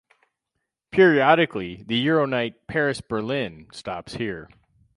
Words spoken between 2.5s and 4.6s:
Paris-Berlin stops here.